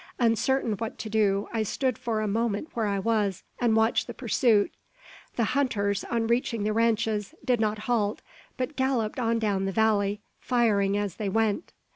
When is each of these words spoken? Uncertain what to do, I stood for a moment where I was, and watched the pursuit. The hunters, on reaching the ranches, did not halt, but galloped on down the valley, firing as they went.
Uncertain 0.17 0.73
what 0.79 0.97
to 0.97 1.11
do, 1.11 1.47
I 1.53 1.61
stood 1.61 1.95
for 1.95 2.21
a 2.21 2.27
moment 2.27 2.69
where 2.73 2.87
I 2.87 2.97
was, 2.97 3.43
and 3.59 3.75
watched 3.75 4.07
the 4.07 4.15
pursuit. 4.15 4.73
The 5.35 5.43
hunters, 5.53 6.03
on 6.05 6.25
reaching 6.25 6.63
the 6.63 6.73
ranches, 6.73 7.35
did 7.45 7.59
not 7.59 7.77
halt, 7.85 8.23
but 8.57 8.75
galloped 8.75 9.19
on 9.19 9.37
down 9.37 9.65
the 9.65 9.71
valley, 9.71 10.21
firing 10.39 10.97
as 10.97 11.17
they 11.17 11.29
went. 11.29 11.71